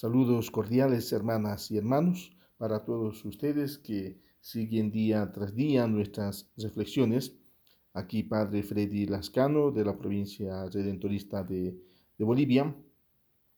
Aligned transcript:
Saludos 0.00 0.52
cordiales, 0.52 1.12
hermanas 1.12 1.72
y 1.72 1.76
hermanos, 1.76 2.30
para 2.56 2.84
todos 2.84 3.24
ustedes 3.24 3.78
que 3.78 4.20
siguen 4.40 4.92
día 4.92 5.32
tras 5.32 5.56
día 5.56 5.88
nuestras 5.88 6.52
reflexiones. 6.56 7.36
Aquí 7.94 8.22
Padre 8.22 8.62
Freddy 8.62 9.06
Lascano 9.06 9.72
de 9.72 9.84
la 9.84 9.98
provincia 9.98 10.66
redentorista 10.66 11.42
de, 11.42 11.76
de 12.16 12.24
Bolivia. 12.24 12.72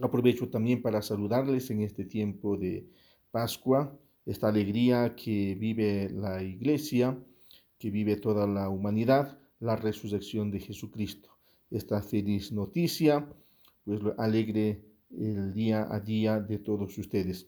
Aprovecho 0.00 0.48
también 0.48 0.80
para 0.80 1.02
saludarles 1.02 1.70
en 1.70 1.82
este 1.82 2.06
tiempo 2.06 2.56
de 2.56 2.88
Pascua, 3.30 3.94
esta 4.24 4.48
alegría 4.48 5.14
que 5.14 5.54
vive 5.54 6.08
la 6.08 6.42
iglesia, 6.42 7.22
que 7.76 7.90
vive 7.90 8.16
toda 8.16 8.46
la 8.46 8.70
humanidad, 8.70 9.38
la 9.60 9.76
resurrección 9.76 10.50
de 10.50 10.60
Jesucristo. 10.60 11.28
Esta 11.70 12.00
feliz 12.00 12.52
noticia, 12.52 13.28
pues 13.84 14.00
alegre 14.16 14.91
el 15.18 15.52
día 15.52 15.86
a 15.90 16.00
día 16.00 16.40
de 16.40 16.58
todos 16.58 16.96
ustedes. 16.98 17.46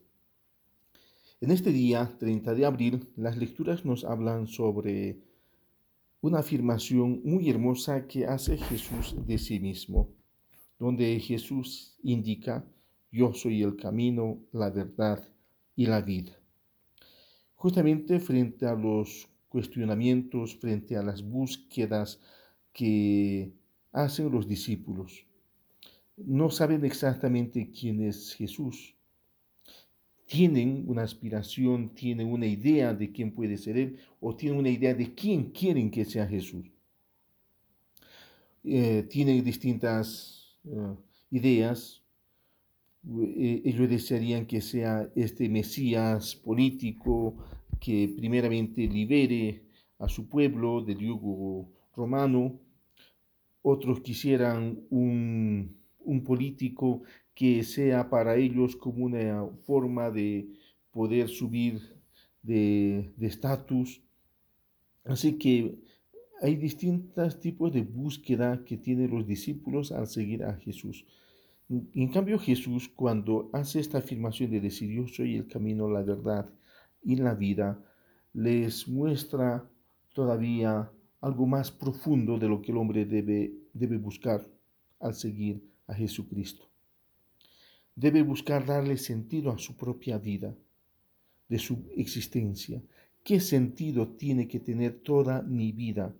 En 1.40 1.50
este 1.50 1.70
día, 1.72 2.16
30 2.18 2.54
de 2.54 2.64
abril, 2.64 3.08
las 3.16 3.36
lecturas 3.36 3.84
nos 3.84 4.04
hablan 4.04 4.46
sobre 4.46 5.18
una 6.20 6.38
afirmación 6.38 7.20
muy 7.24 7.50
hermosa 7.50 8.06
que 8.06 8.26
hace 8.26 8.56
Jesús 8.56 9.14
de 9.26 9.38
sí 9.38 9.60
mismo, 9.60 10.08
donde 10.78 11.18
Jesús 11.20 11.96
indica, 12.02 12.64
yo 13.12 13.34
soy 13.34 13.62
el 13.62 13.76
camino, 13.76 14.38
la 14.52 14.70
verdad 14.70 15.28
y 15.76 15.86
la 15.86 16.00
vida. 16.00 16.32
Justamente 17.54 18.20
frente 18.20 18.66
a 18.66 18.74
los 18.74 19.28
cuestionamientos, 19.48 20.56
frente 20.56 20.96
a 20.96 21.02
las 21.02 21.22
búsquedas 21.22 22.20
que 22.72 23.52
hacen 23.92 24.30
los 24.30 24.48
discípulos 24.48 25.26
no 26.16 26.50
saben 26.50 26.84
exactamente 26.84 27.70
quién 27.70 28.02
es 28.02 28.34
Jesús. 28.34 28.94
Tienen 30.26 30.84
una 30.86 31.02
aspiración, 31.02 31.94
tienen 31.94 32.28
una 32.32 32.46
idea 32.46 32.94
de 32.94 33.12
quién 33.12 33.32
puede 33.32 33.58
ser 33.58 33.76
Él 33.76 33.98
o 34.20 34.34
tienen 34.34 34.58
una 34.58 34.70
idea 34.70 34.94
de 34.94 35.14
quién 35.14 35.50
quieren 35.50 35.90
que 35.90 36.04
sea 36.04 36.26
Jesús. 36.26 36.66
Eh, 38.64 39.06
tienen 39.10 39.44
distintas 39.44 40.58
eh, 40.64 40.94
ideas. 41.30 42.02
Eh, 43.06 43.60
ellos 43.66 43.90
desearían 43.90 44.46
que 44.46 44.62
sea 44.62 45.10
este 45.14 45.48
Mesías 45.50 46.34
político 46.34 47.36
que 47.78 48.14
primeramente 48.16 48.86
libere 48.86 49.64
a 49.98 50.08
su 50.08 50.26
pueblo 50.26 50.80
del 50.82 50.98
yugo 50.98 51.70
romano. 51.94 52.58
Otros 53.60 54.00
quisieran 54.00 54.80
un 54.88 55.83
un 56.04 56.22
político 56.22 57.02
que 57.34 57.64
sea 57.64 58.08
para 58.08 58.36
ellos 58.36 58.76
como 58.76 59.04
una 59.04 59.46
forma 59.64 60.10
de 60.10 60.48
poder 60.92 61.28
subir 61.28 61.80
de 62.42 63.12
estatus. 63.20 64.02
Así 65.04 65.38
que 65.38 65.78
hay 66.40 66.56
distintos 66.56 67.40
tipos 67.40 67.72
de 67.72 67.82
búsqueda 67.82 68.64
que 68.64 68.76
tienen 68.76 69.10
los 69.10 69.26
discípulos 69.26 69.92
al 69.92 70.06
seguir 70.06 70.44
a 70.44 70.54
Jesús. 70.56 71.04
En 71.68 72.08
cambio, 72.08 72.38
Jesús, 72.38 72.88
cuando 72.88 73.48
hace 73.52 73.80
esta 73.80 73.98
afirmación 73.98 74.50
de 74.50 74.60
decir 74.60 74.90
yo 74.90 75.08
soy 75.08 75.36
el 75.36 75.48
camino, 75.48 75.88
la 75.88 76.02
verdad 76.02 76.52
y 77.02 77.16
la 77.16 77.34
vida, 77.34 77.82
les 78.34 78.86
muestra 78.86 79.68
todavía 80.12 80.90
algo 81.20 81.46
más 81.46 81.70
profundo 81.70 82.38
de 82.38 82.48
lo 82.48 82.60
que 82.60 82.72
el 82.72 82.78
hombre 82.78 83.06
debe, 83.06 83.54
debe 83.72 83.96
buscar 83.96 84.46
al 85.00 85.14
seguir 85.14 85.62
a 85.86 85.94
Jesucristo. 85.94 86.68
Debe 87.94 88.22
buscar 88.22 88.66
darle 88.66 88.96
sentido 88.96 89.50
a 89.50 89.58
su 89.58 89.76
propia 89.76 90.18
vida, 90.18 90.54
de 91.48 91.58
su 91.58 91.84
existencia. 91.96 92.82
¿Qué 93.22 93.40
sentido 93.40 94.08
tiene 94.08 94.48
que 94.48 94.60
tener 94.60 95.00
toda 95.00 95.42
mi 95.42 95.72
vida 95.72 96.14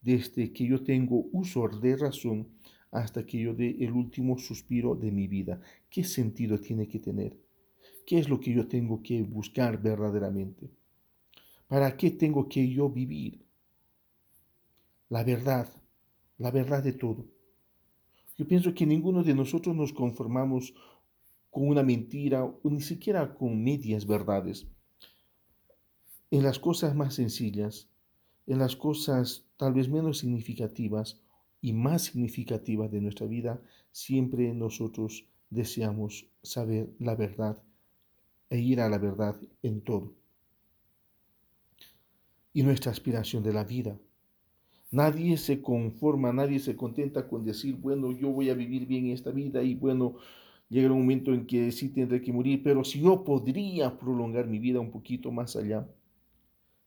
desde 0.00 0.52
que 0.52 0.66
yo 0.66 0.82
tengo 0.82 1.26
uso 1.32 1.68
de 1.68 1.96
razón 1.96 2.48
hasta 2.90 3.26
que 3.26 3.40
yo 3.40 3.54
dé 3.54 3.76
el 3.80 3.92
último 3.92 4.38
suspiro 4.38 4.94
de 4.94 5.10
mi 5.10 5.26
vida? 5.26 5.60
¿Qué 5.90 6.04
sentido 6.04 6.60
tiene 6.60 6.86
que 6.86 7.00
tener? 7.00 7.36
¿Qué 8.06 8.18
es 8.18 8.28
lo 8.28 8.38
que 8.38 8.52
yo 8.52 8.66
tengo 8.68 9.02
que 9.02 9.22
buscar 9.22 9.80
verdaderamente? 9.80 10.70
¿Para 11.66 11.96
qué 11.96 12.10
tengo 12.10 12.48
que 12.48 12.68
yo 12.68 12.88
vivir? 12.90 13.44
La 15.08 15.24
verdad, 15.24 15.68
la 16.38 16.50
verdad 16.50 16.82
de 16.82 16.92
todo. 16.92 17.26
Yo 18.36 18.46
pienso 18.48 18.74
que 18.74 18.86
ninguno 18.86 19.22
de 19.22 19.34
nosotros 19.34 19.76
nos 19.76 19.92
conformamos 19.92 20.74
con 21.50 21.68
una 21.68 21.84
mentira 21.84 22.44
o 22.44 22.60
ni 22.70 22.80
siquiera 22.80 23.34
con 23.34 23.62
medias 23.62 24.06
verdades. 24.06 24.66
En 26.30 26.42
las 26.42 26.58
cosas 26.58 26.96
más 26.96 27.14
sencillas, 27.14 27.88
en 28.46 28.58
las 28.58 28.74
cosas 28.74 29.46
tal 29.56 29.72
vez 29.72 29.88
menos 29.88 30.18
significativas 30.18 31.20
y 31.60 31.72
más 31.72 32.02
significativas 32.02 32.90
de 32.90 33.00
nuestra 33.00 33.26
vida, 33.26 33.62
siempre 33.92 34.52
nosotros 34.52 35.26
deseamos 35.50 36.26
saber 36.42 36.92
la 36.98 37.14
verdad 37.14 37.62
e 38.50 38.58
ir 38.58 38.80
a 38.80 38.88
la 38.88 38.98
verdad 38.98 39.40
en 39.62 39.80
todo. 39.80 40.12
Y 42.52 42.64
nuestra 42.64 42.90
aspiración 42.90 43.44
de 43.44 43.52
la 43.52 43.64
vida 43.64 43.98
Nadie 44.94 45.36
se 45.38 45.60
conforma, 45.60 46.32
nadie 46.32 46.60
se 46.60 46.76
contenta 46.76 47.26
con 47.26 47.44
decir, 47.44 47.74
bueno, 47.74 48.12
yo 48.12 48.28
voy 48.30 48.48
a 48.48 48.54
vivir 48.54 48.86
bien 48.86 49.08
esta 49.08 49.32
vida 49.32 49.60
y 49.60 49.74
bueno, 49.74 50.14
llega 50.68 50.92
un 50.92 51.00
momento 51.00 51.34
en 51.34 51.46
que 51.46 51.72
sí 51.72 51.88
tendré 51.88 52.22
que 52.22 52.32
morir, 52.32 52.62
pero 52.62 52.84
si 52.84 53.00
yo 53.00 53.24
podría 53.24 53.98
prolongar 53.98 54.46
mi 54.46 54.60
vida 54.60 54.78
un 54.78 54.92
poquito 54.92 55.32
más 55.32 55.56
allá, 55.56 55.84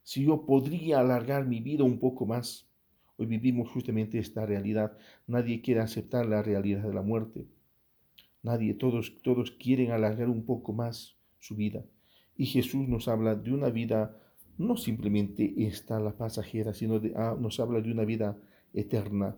si 0.03 0.23
yo 0.23 0.45
podría 0.45 1.01
alargar 1.01 1.45
mi 1.45 1.59
vida 1.59 1.83
un 1.83 1.99
poco 1.99 2.25
más, 2.25 2.69
hoy 3.17 3.25
vivimos 3.25 3.69
justamente 3.71 4.19
esta 4.19 4.45
realidad. 4.45 4.97
Nadie 5.27 5.61
quiere 5.61 5.81
aceptar 5.81 6.25
la 6.27 6.41
realidad 6.41 6.83
de 6.83 6.93
la 6.93 7.01
muerte. 7.01 7.45
Nadie, 8.41 8.73
todos, 8.73 9.21
todos 9.21 9.51
quieren 9.51 9.91
alargar 9.91 10.29
un 10.29 10.45
poco 10.45 10.71
más 10.71 11.17
su 11.39 11.57
vida. 11.57 11.83
Y 12.37 12.45
Jesús 12.45 12.87
nos 12.87 13.09
habla 13.09 13.35
de 13.35 13.51
una 13.51 13.69
vida 13.69 14.17
no 14.57 14.75
simplemente 14.75 15.53
está 15.67 15.99
la 15.99 16.17
pasajera, 16.17 16.73
sino 16.73 16.99
de, 16.99 17.13
ah, 17.15 17.37
nos 17.39 17.59
habla 17.59 17.81
de 17.81 17.91
una 17.91 18.05
vida 18.05 18.37
eterna, 18.73 19.35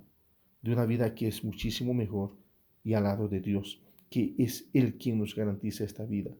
de 0.61 0.73
una 0.73 0.85
vida 0.85 1.13
que 1.13 1.27
es 1.27 1.43
muchísimo 1.43 1.93
mejor 1.93 2.37
y 2.83 2.93
al 2.93 3.03
lado 3.03 3.27
de 3.27 3.41
Dios, 3.41 3.81
que 4.09 4.33
es 4.37 4.69
Él 4.73 4.97
quien 4.97 5.19
nos 5.19 5.35
garantiza 5.35 5.83
esta 5.83 6.05
vida. 6.05 6.31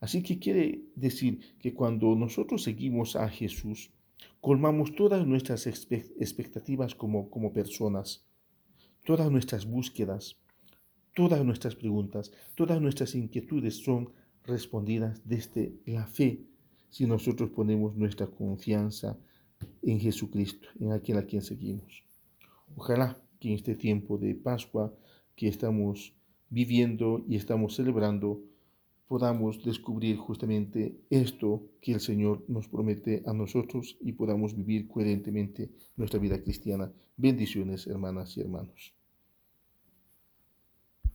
Así 0.00 0.22
que 0.22 0.38
quiere 0.38 0.84
decir 0.94 1.40
que 1.58 1.74
cuando 1.74 2.14
nosotros 2.14 2.62
seguimos 2.62 3.16
a 3.16 3.28
Jesús, 3.28 3.90
colmamos 4.40 4.94
todas 4.94 5.26
nuestras 5.26 5.66
expectativas 5.66 6.94
como, 6.94 7.28
como 7.28 7.52
personas, 7.52 8.24
todas 9.04 9.30
nuestras 9.30 9.66
búsquedas, 9.66 10.36
todas 11.14 11.44
nuestras 11.44 11.74
preguntas, 11.74 12.32
todas 12.54 12.80
nuestras 12.80 13.14
inquietudes 13.14 13.76
son 13.82 14.12
respondidas 14.44 15.20
desde 15.28 15.74
la 15.84 16.06
fe 16.06 16.49
si 16.90 17.06
nosotros 17.06 17.50
ponemos 17.50 17.96
nuestra 17.96 18.26
confianza 18.26 19.16
en 19.82 20.00
Jesucristo, 20.00 20.68
en 20.78 20.92
aquel 20.92 21.18
a 21.18 21.26
quien 21.26 21.42
seguimos. 21.42 22.02
Ojalá 22.76 23.16
que 23.38 23.48
en 23.48 23.54
este 23.54 23.74
tiempo 23.74 24.18
de 24.18 24.34
Pascua 24.34 24.92
que 25.34 25.48
estamos 25.48 26.14
viviendo 26.50 27.24
y 27.28 27.36
estamos 27.36 27.76
celebrando, 27.76 28.42
podamos 29.06 29.64
descubrir 29.64 30.16
justamente 30.16 31.00
esto 31.10 31.62
que 31.80 31.92
el 31.92 32.00
Señor 32.00 32.44
nos 32.48 32.68
promete 32.68 33.22
a 33.26 33.32
nosotros 33.32 33.96
y 34.00 34.12
podamos 34.12 34.54
vivir 34.54 34.86
coherentemente 34.86 35.70
nuestra 35.96 36.20
vida 36.20 36.40
cristiana. 36.42 36.92
Bendiciones, 37.16 37.86
hermanas 37.86 38.36
y 38.36 38.40
hermanos. 38.40 38.99